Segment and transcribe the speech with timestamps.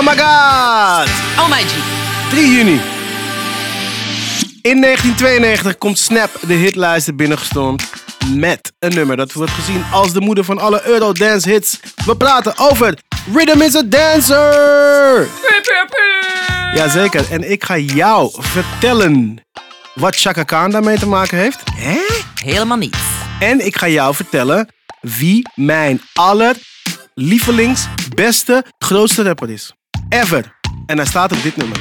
[0.00, 1.08] Oh my god!
[1.38, 1.72] Oh my G.
[2.30, 2.80] 3 juni.
[4.62, 7.92] In 1992 komt Snap de hitlijsten binnengestormd
[8.34, 11.80] met een nummer dat wordt gezien als de moeder van alle Eurodance hits.
[12.06, 12.98] We praten over
[13.34, 15.28] Rhythm is a Dancer!
[16.74, 19.44] Jazeker, en ik ga jou vertellen
[19.94, 21.60] wat Chaka Khan daarmee te maken heeft.
[21.74, 22.00] Hè?
[22.34, 22.98] Helemaal niets.
[23.40, 24.68] En ik ga jou vertellen
[25.00, 29.74] wie mijn allerlievelings, beste, grootste rapper is.
[30.10, 30.52] Ever.
[30.86, 31.80] En hij staat op dit nummer.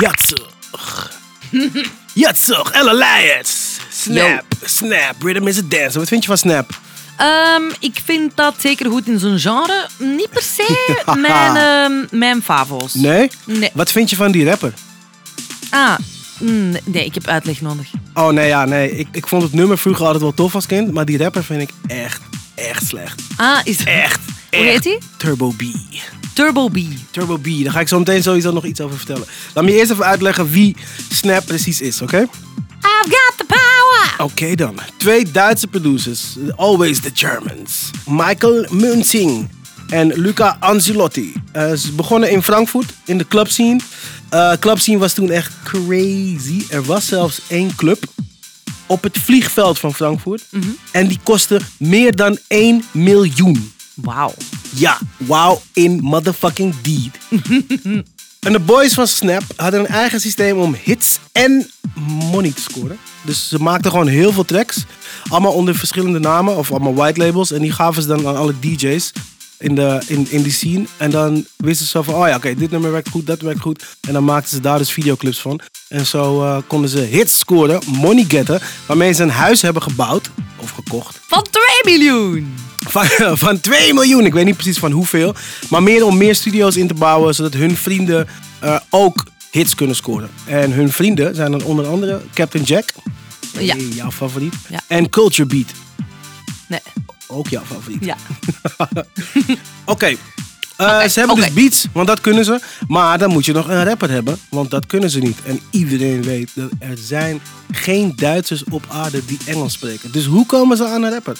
[0.00, 1.12] Jatsug.
[2.14, 3.78] Jatsug, Ella Elias.
[3.90, 5.98] Snap, snap, rhythm is a dancer.
[5.98, 6.70] Wat vind je van snap?
[7.16, 9.88] Ehm, ik vind dat zeker goed in zo'n genre.
[9.98, 10.94] Niet per se
[11.28, 12.94] mijn, ehm, mijn favos.
[12.94, 13.30] Nee?
[13.44, 13.70] Nee.
[13.74, 14.72] Wat vind je van die rapper?
[15.70, 15.98] Ah,
[16.40, 17.90] mm, nee, ik heb uitleg nodig.
[18.14, 18.90] Oh nee, ja, nee.
[18.90, 20.92] Ik, ik vond het nummer vroeger altijd wel tof als kind.
[20.92, 22.20] Maar die rapper vind ik echt,
[22.68, 23.22] echt slecht.
[23.36, 24.20] Ah, is Echt,
[24.50, 24.98] Hoe heet hij?
[25.16, 25.62] Turbo B.
[26.34, 26.76] Turbo B.
[27.10, 27.46] Turbo B.
[27.62, 29.26] Daar ga ik zo meteen sowieso nog iets over vertellen.
[29.54, 30.76] Laat me eerst even uitleggen wie
[31.12, 32.18] Snap precies is, oké?
[32.20, 34.26] I've got the power.
[34.30, 34.78] Oké dan.
[34.96, 36.36] Twee Duitse producers.
[36.56, 37.90] Always the Germans.
[38.06, 39.48] Michael Munzing
[39.88, 41.32] en Luca Ancelotti.
[41.52, 43.80] Eh, ze begonnen in Frankfurt in de clubscene.
[44.28, 46.64] Eh clubscene was toen echt crazy.
[46.68, 48.04] Er was zelfs één club
[48.86, 50.44] op het vliegveld van Frankfurt.
[50.92, 53.72] En die kostte meer dan 1 miljoen.
[53.94, 54.34] Wauw.
[54.74, 57.10] Ja, wow in motherfucking deed.
[58.46, 61.70] en de boys van Snap hadden een eigen systeem om hits en
[62.30, 62.98] money te scoren.
[63.22, 64.84] Dus ze maakten gewoon heel veel tracks.
[65.28, 67.52] Allemaal onder verschillende namen of allemaal white labels.
[67.52, 69.12] En die gaven ze dan aan alle DJ's
[69.58, 70.84] in, de, in, in die scene.
[70.96, 73.84] En dan wisten ze van, oh ja, oké, dit nummer werkt goed, dat werkt goed.
[74.00, 75.60] En dan maakten ze daar dus videoclips van.
[75.88, 80.30] En zo eh, konden ze hits scoren, money getten, waarmee ze een huis hebben gebouwd
[80.56, 81.20] of gekocht.
[81.28, 81.46] Van
[81.82, 82.54] 2 miljoen.
[82.78, 83.06] Van,
[83.46, 84.26] van 2 miljoen.
[84.26, 85.34] Ik weet niet precies van hoeveel.
[85.70, 87.34] Maar meer om meer studio's in te bouwen.
[87.34, 88.28] Zodat hun vrienden
[88.58, 90.30] eh, ook hits kunnen scoren.
[90.44, 92.92] En hun vrienden zijn dan onder andere Captain Jack.
[93.58, 93.76] Ja.
[93.76, 94.54] Jouw favoriet.
[94.68, 94.80] Ja.
[94.86, 95.72] En Culture Beat.
[96.68, 96.80] Nee.
[97.26, 98.04] Ook jouw favoriet.
[98.04, 98.16] Ja.
[99.84, 100.06] Oké.
[100.76, 102.60] Eh, Oké, ze hebben dus beats, want dat kunnen ze.
[102.88, 105.38] Maar dan moet je nog een rapper hebben, want dat kunnen ze niet.
[105.44, 107.40] En iedereen weet dat er zijn
[107.70, 110.12] geen Duitsers op aarde die Engels spreken.
[110.12, 111.36] Dus hoe komen ze aan een rapper?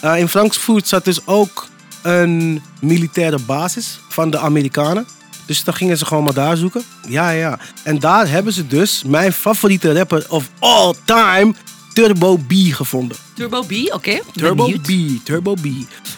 [0.00, 1.68] Eh, in Frankfurt zat dus ook
[2.02, 5.06] een militaire basis van de Amerikanen.
[5.46, 6.82] Dus dan gingen ze gewoon maar daar zoeken.
[7.08, 7.58] Ja, ja.
[7.82, 11.54] En daar hebben ze dus mijn favoriete rapper of all time,
[11.96, 13.16] Turbo B, gevonden.
[13.34, 14.20] Turbo B, oké.
[14.32, 14.70] Turbo.
[14.82, 14.90] B,
[15.24, 15.66] Turbo B.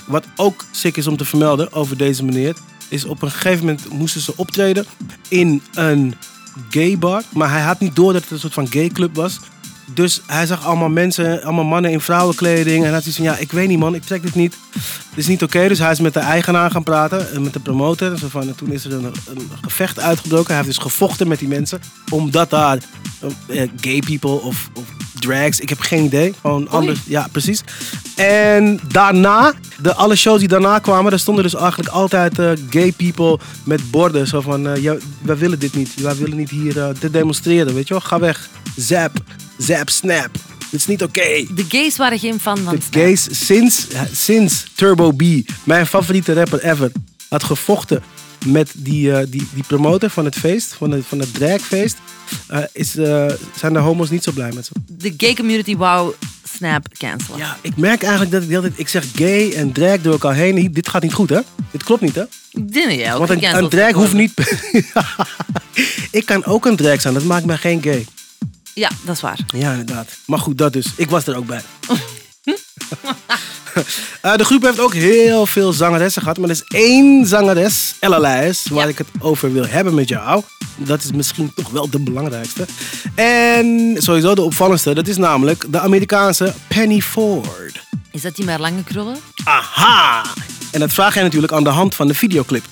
[0.07, 2.57] Wat ook sick is om te vermelden over deze meneer,
[2.89, 4.87] is op een gegeven moment moesten ze optreden
[5.29, 6.15] in een
[6.71, 7.23] gay bar.
[7.33, 9.41] Maar hij had niet door dat het een soort van gay club was.
[9.95, 12.77] Dus hij zag allemaal mensen, allemaal mannen in vrouwenkleding.
[12.77, 14.57] En hij had zoiets van, ja, ik weet niet man, ik trek dit niet.
[14.73, 14.83] Dit
[15.15, 15.69] is niet oké.
[15.69, 18.13] Dus hij is met de eigenaar gaan praten, en met de promotor.
[18.13, 20.47] En, zo van, en toen is er een, een gevecht uitgebroken.
[20.47, 21.81] Hij heeft dus gevochten met die mensen.
[22.11, 22.79] Omdat daar
[23.47, 24.85] eh, gay people of, of
[25.19, 26.35] drags, ik heb geen idee.
[26.41, 27.63] Gewoon anders, ja precies.
[28.17, 32.93] En daarna, de, alle shows die daarna kwamen, daar stonden dus eigenlijk altijd eh, gay
[32.93, 34.27] people met borden.
[34.27, 35.95] Zo van, eh, ja, wij willen dit niet.
[35.95, 38.03] Wij willen niet hier eh, te demonstreren, weet je wel.
[38.03, 38.49] Ga weg.
[38.77, 39.13] Zap.
[39.59, 40.29] Zap, snap.
[40.71, 41.47] Dit is niet oké.
[41.55, 43.03] De gays waren geen fan van De Snap.
[43.03, 45.23] gays, sinds, sinds Turbo B,
[45.65, 46.93] mijn favoriete rapper ever,
[47.29, 48.03] had gevochten
[48.47, 51.97] met die, eh, die, die promotor van het feest, van het, van het dragfeest,
[52.47, 53.27] eh, is, eh,
[53.57, 54.73] zijn de homo's niet zo blij met ze.
[54.87, 56.15] De gay community wou
[56.57, 57.39] Snap cancelen.
[57.39, 60.13] Ja, ik merk eigenlijk dat ik de hele tijd, ik zeg gay en drag door
[60.13, 60.73] elkaar heen.
[60.73, 61.41] Dit gaat niet goed, hè?
[61.71, 62.25] Dit klopt niet, hè?
[62.53, 64.33] Dat jij ook Want een, een drag hoeft niet...
[66.11, 68.07] ik kan ook een drag zijn, dat maakt mij geen gay.
[68.75, 69.39] Ja, dat is waar.
[69.57, 70.09] Ja, inderdaad.
[70.27, 70.87] Maar goed, dat dus.
[70.97, 71.63] Ik was er ook bij.
[74.21, 76.39] Eh, de groep heeft ook heel veel zangeressen gehad.
[76.39, 78.91] Maar er is één zangeres, Ella Lijs, waar Ja.
[78.91, 80.43] ik het over wil hebben met jou.
[80.77, 82.67] Dat is misschien toch wel de belangrijkste.
[83.15, 84.95] En sowieso de opvallendste.
[84.95, 87.81] Dat is namelijk de Amerikaanse Penny Ford.
[88.11, 89.17] Is dat die met lange krullen?
[89.45, 90.23] Aha!
[90.71, 92.65] En dat vraag jij natuurlijk aan de hand van de videoclip.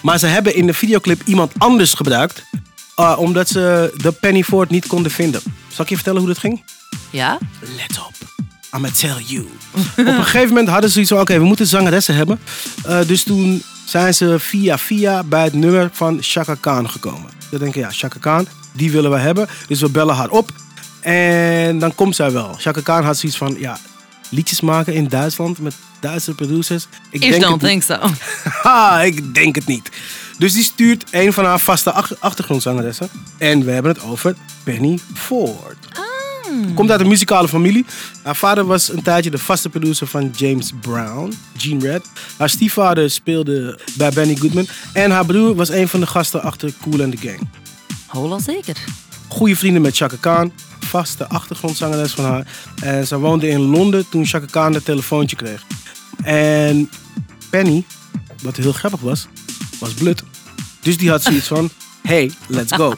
[0.00, 2.42] Maar ze hebben in de videoclip iemand anders gebruikt.
[2.96, 5.40] eh, omdat ze de Penny Ford niet konden vinden.
[5.68, 6.64] Zal ik je vertellen hoe dat ging?
[7.10, 7.38] Ja?
[7.60, 8.17] Let op.
[8.74, 9.48] I'ma tell you.
[9.72, 11.20] Op een gegeven moment hadden ze zoiets van...
[11.20, 12.38] Oké, we moeten zangeressen hebben.
[12.84, 17.30] Eh, dus toen zijn ze via via bij het nummer van Chaka Khan gekomen.
[17.50, 19.48] Ze denken, ja, Chaka Khan, die willen we hebben.
[19.66, 20.50] Dus we bellen haar op.
[21.00, 22.54] En dan komt zij wel.
[22.58, 23.56] Chaka Khan had zoiets van...
[23.58, 23.78] Ja,
[24.28, 26.86] liedjes maken in Duitsland met Duitse producers.
[27.10, 27.86] Ik denk don't het niet.
[27.86, 28.08] think so.
[28.68, 29.88] Ha, ik denk het niet.
[30.38, 33.08] Dus die stuurt een van haar vaste ach- achtergrondzangeressen.
[33.38, 35.76] En we hebben het over Penny Ford.
[36.74, 37.84] Komt uit een muzikale familie.
[38.22, 42.06] Haar vader was een tijdje de vaste producer van James Brown, Gene Red.
[42.36, 44.66] Haar stiefvader speelde bij Benny Goodman.
[44.92, 47.48] En haar broer was een van de gasten achter Cool and the Gang.
[48.06, 48.76] Hola zeker.
[49.28, 50.52] Goede vrienden met Chaka Khan.
[50.80, 52.46] Vaste achtergrondzangeres van haar.
[52.82, 55.62] En ze woonde in Londen toen Chaka Khan het telefoontje kreeg.
[56.22, 56.90] En
[57.50, 57.84] Penny,
[58.42, 59.26] wat heel grappig was,
[59.78, 60.22] was blut.
[60.80, 61.70] Dus die had zoiets van,
[62.08, 62.94] hey, let's go.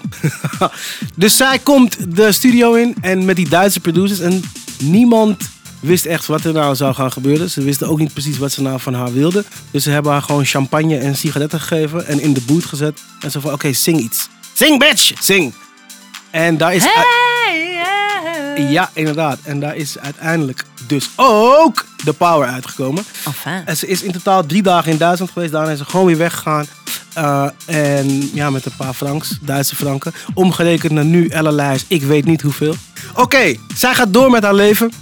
[1.14, 4.20] dus zij komt de studio in en met die Duitse producers.
[4.20, 4.42] En
[4.78, 5.48] niemand
[5.80, 7.50] wist echt wat er nou zou gaan gebeuren.
[7.50, 9.44] Ze wisten ook niet precies wat ze nou van haar wilden.
[9.70, 13.00] Dus ze hebben haar gewoon champagne en sigaretten gegeven en in de boot gezet.
[13.20, 14.28] En ze van, oké, zing iets.
[14.52, 15.12] Zing, bitch!
[15.22, 15.54] Zing!
[16.30, 16.84] En daar is...
[16.84, 17.20] Hey.
[18.68, 19.38] Ja, inderdaad.
[19.42, 23.04] En daar is uiteindelijk dus ook de power uitgekomen.
[23.26, 23.62] Enfin.
[23.64, 25.52] En ze is in totaal drie dagen in Duitsland geweest.
[25.52, 26.66] Daarna is ze gewoon weer weggegaan.
[27.14, 30.12] Eh, en ja, met een paar franks, Duitse franken.
[30.34, 32.74] Omgerekend naar nu, Leijers, ik weet niet hoeveel.
[33.14, 34.92] Oké, zij gaat door met haar leven.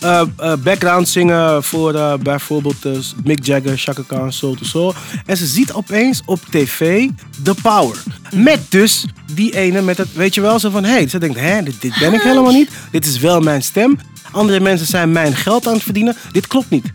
[0.00, 2.86] Eh, eh, background zingen voor bijvoorbeeld
[3.24, 4.94] Mick Jagger, Chaka Khan, Soul to Soul.
[5.26, 7.08] En ze ziet opeens op tv
[7.42, 8.02] The Power.
[8.34, 9.04] Met dus
[9.34, 10.84] die ene met het, weet je wel, zo van...
[10.84, 12.70] Hé, hey, ze denkt, hè, dit, dit ben ik helemaal niet.
[12.90, 13.98] Dit is wel mijn stem.
[14.32, 16.16] Andere mensen zijn mijn geld aan het verdienen.
[16.32, 16.92] Dit klopt niet.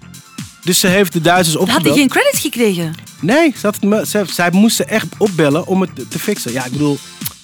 [0.67, 1.99] Dus ze heeft de Duitsers Had hij opgebeld.
[1.99, 2.95] geen credits gekregen?
[3.19, 6.51] Nee, ze had ze, zij moesten echt opbellen om het te- fixen.
[6.51, 6.97] Ja, ik bedoel,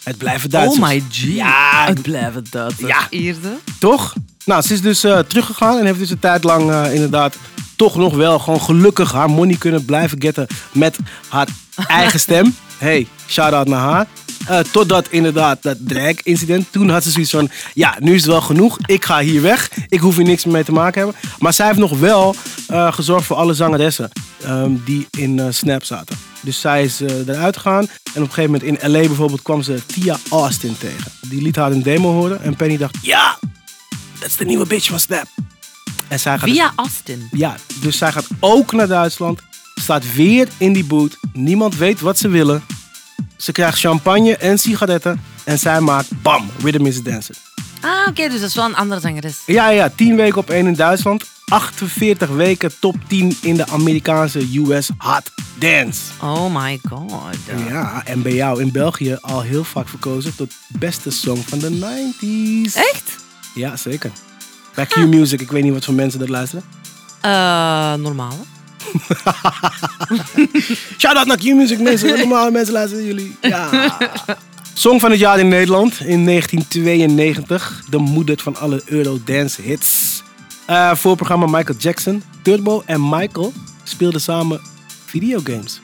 [0.04, 0.80] het blijven Duitsers.
[0.84, 1.24] Oh my G.
[1.24, 2.74] Ja, Het blijven dat.
[2.78, 3.08] Ja.
[3.10, 3.52] Eerder.
[3.80, 4.14] Toch?
[4.46, 7.36] Nou, ze is dus eh, teruggegaan en heeft dus een tijd lang eh, inderdaad
[7.76, 10.98] toch nog wel gewoon gelukkig haar money kunnen blijven getten met
[11.28, 11.48] haar
[11.88, 12.56] eigen stem.
[12.78, 14.08] Hey, shout-out naar haar.
[14.48, 16.66] Eh, totdat inderdaad dat drag-incident.
[16.72, 18.78] Toen had ze zoiets van, ja, nu is het wel genoeg.
[18.86, 19.70] Ik ga hier weg.
[19.88, 21.22] Ik hoef hier niks meer mee te maken hebben.
[21.40, 22.36] Maar zij heeft nog wel
[22.68, 24.10] eh, gezorgd voor alle zangeressen
[24.42, 26.18] ehm, die in eh, Snap zaten.
[26.42, 27.84] Dus zij is eruit gegaan.
[27.84, 29.08] En op een gegeven moment in L.A.
[29.08, 31.12] bijvoorbeeld kwam ze Tia Austin tegen.
[31.22, 32.42] Die liet haar een demo horen.
[32.42, 33.40] En Penny dacht, ja,
[34.20, 35.28] dat is de nieuwe bitch van Snap.
[36.08, 37.28] En zij gaat Via Austin.
[37.32, 39.42] dus, ja, dus zij gaat ook naar Duitsland.
[39.76, 41.18] Staat weer in die boot.
[41.34, 42.64] Niemand weet wat ze willen.
[43.44, 45.22] Ze krijgt champagne en sigaretten.
[45.44, 47.36] En zij maakt bam, Rhythm is a Dancer.
[47.82, 49.38] Ah, oké, dus dat is wel een andere zangeres.
[49.46, 51.24] Ja, ja, 10 weken op 1 in Duitsland.
[51.46, 56.00] 48 weken top 10 in de Amerikaanse US Hot Dance.
[56.22, 57.36] Oh my god.
[57.68, 61.70] Ja, en bij jou in België al heel vaak verkozen tot beste song van de
[61.70, 62.76] 90s.
[62.76, 63.16] Echt?
[63.56, 64.12] Ja, zeker.
[64.76, 66.64] Bij Q Music, ik weet niet wat voor mensen dat luisteren.
[67.22, 68.38] Eh, normaal.
[70.98, 72.18] Shout-out naar Q-Music mensen.
[72.20, 73.36] Normale mensen luisteren jullie.
[73.42, 73.98] Ja.
[74.74, 77.84] Song van het jaar in Nederland in 1992.
[77.90, 80.22] De moeder van alle Eurodance hits.
[80.66, 82.24] Eh voor programma Michael Jackson.
[82.42, 83.54] Turbo en Michael
[83.84, 84.62] speelden samen
[85.06, 85.82] videogames.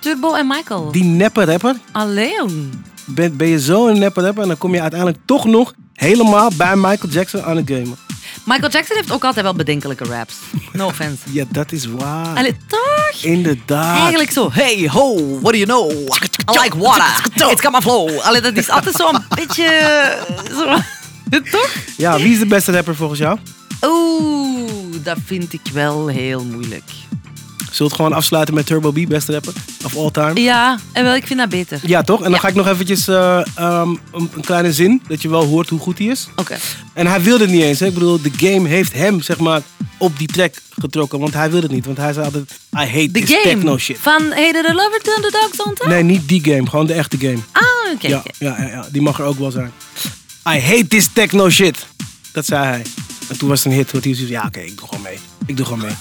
[0.00, 0.92] Turbo en Michael.
[0.92, 1.76] Die neppe rapper.
[1.92, 2.84] Alleen.
[3.04, 6.50] Ben, ben je zo een neppe rapper en dan kom je uiteindelijk toch nog helemaal
[6.56, 7.96] bij Michael Jackson aan het gamen.
[8.44, 10.34] Michael Jackson heeft ook altijd wel bedenkelijke raps.
[10.72, 11.22] No offense.
[11.30, 12.36] Ja, dat is waar.
[12.36, 13.22] Allee, toch?
[13.22, 13.98] Inderdaad.
[13.98, 15.90] Eigenlijk zo, hey ho, what do you know?
[16.56, 18.18] I like water, it's got my flow.
[18.20, 19.64] Allee, dat is altijd zo'n beetje...
[20.48, 20.76] Zo,
[21.50, 21.70] toch?
[21.96, 23.38] Ja, wie is de beste rapper volgens jou?
[23.82, 24.70] Oeh,
[25.02, 26.90] dat vind ik wel heel moeilijk.
[27.78, 29.52] We het gewoon afsluiten met Turbo B, beste rapper
[29.84, 30.40] of all time?
[30.40, 31.80] Ja, en wel, ik vind dat beter.
[31.86, 32.16] Ja, toch?
[32.18, 32.38] En dan Ja.
[32.38, 35.78] ga ik nog eventjes eh, ehm, een, een kleine zin, dat je wel hoort hoe
[35.80, 36.28] goed hij is.
[36.36, 36.56] Oké.
[36.94, 37.80] En hij wilde het niet eens.
[37.80, 37.86] Hè?
[37.86, 39.60] Ik bedoel, de game heeft hem, zeg maar,
[39.98, 41.18] op die track getrokken.
[41.18, 41.84] Want hij wilde het niet.
[41.86, 43.42] Want hij zei altijd, I hate The this game.
[43.54, 43.98] techno shit.
[44.00, 45.86] Van Hey the Lover to the Dogs on Top?
[45.86, 46.68] Nee, niet die game.
[46.68, 47.38] Gewoon de echte game.
[47.52, 48.08] Ah, oké.
[48.08, 48.30] Ja, oké.
[48.38, 49.72] ja, ja, ja, die mag er ook wel zijn.
[50.48, 51.86] I hate this techno shit.
[52.32, 52.82] Dat zei hij.
[53.28, 53.92] En toen was het een hit.
[53.92, 55.18] Want hij zei, ja, oké, ik doe gewoon mee.
[55.46, 55.94] Ik doe gewoon mee.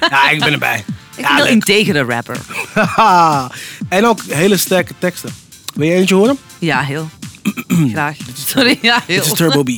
[0.10, 0.84] ja, ik ben erbij.
[1.14, 1.46] Ik wel leuk.
[1.46, 2.36] integere rapper.
[3.88, 5.34] En ook hele sterke teksten.
[5.74, 6.38] Wil je eentje horen?
[6.58, 7.08] Ja, heel.
[7.92, 8.16] Graag.
[8.46, 9.22] Sorry, ja, heel.
[9.22, 9.68] Dit is Turbo B.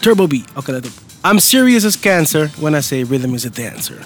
[0.00, 0.32] Turbo B.
[0.54, 0.92] Oké, let op.
[1.30, 3.98] I'm serious as cancer when I say rhythm is a dancer.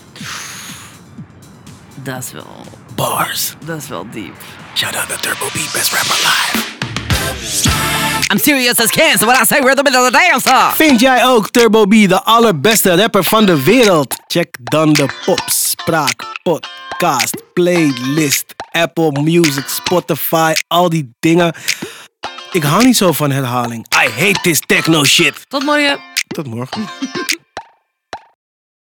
[2.03, 2.67] Dat is wel...
[2.95, 3.55] Bars.
[3.65, 4.35] Dat is wel diep.
[4.75, 8.00] Shout out naar Turbo B, best rapper live.
[8.33, 10.77] I'm serious as cancer when I say we're the middle of the dancer.
[10.77, 14.15] Vind jij ook Turbo B de allerbeste rapper van de wereld?
[14.27, 18.55] Check dan de Popspraak podcast playlist.
[18.71, 21.55] Apple Music, Spotify, al die dingen.
[22.53, 23.87] Ik hou niet zo van herhaling.
[24.05, 25.49] I hate this techno shit.
[25.49, 25.99] Tot morgen.
[26.27, 26.89] Tot morgen.